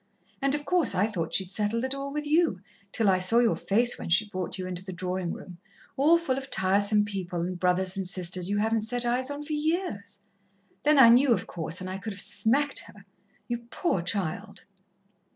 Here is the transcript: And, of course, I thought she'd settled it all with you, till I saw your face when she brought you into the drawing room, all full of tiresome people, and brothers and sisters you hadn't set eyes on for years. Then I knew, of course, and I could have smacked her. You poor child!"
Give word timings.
And, 0.41 0.55
of 0.55 0.65
course, 0.65 0.95
I 0.95 1.05
thought 1.05 1.35
she'd 1.35 1.51
settled 1.51 1.85
it 1.85 1.93
all 1.93 2.11
with 2.11 2.25
you, 2.25 2.59
till 2.91 3.07
I 3.07 3.19
saw 3.19 3.37
your 3.37 3.55
face 3.55 3.99
when 3.99 4.09
she 4.09 4.27
brought 4.27 4.57
you 4.57 4.65
into 4.65 4.83
the 4.83 4.91
drawing 4.91 5.31
room, 5.31 5.59
all 5.95 6.17
full 6.17 6.39
of 6.39 6.49
tiresome 6.49 7.05
people, 7.05 7.41
and 7.41 7.59
brothers 7.59 7.95
and 7.97 8.07
sisters 8.07 8.49
you 8.49 8.57
hadn't 8.57 8.81
set 8.81 9.05
eyes 9.05 9.29
on 9.29 9.43
for 9.43 9.53
years. 9.53 10.19
Then 10.81 10.97
I 10.97 11.09
knew, 11.09 11.33
of 11.33 11.45
course, 11.45 11.81
and 11.81 11.87
I 11.87 11.99
could 11.99 12.13
have 12.13 12.19
smacked 12.19 12.79
her. 12.87 13.05
You 13.47 13.67
poor 13.69 14.01
child!" 14.01 14.63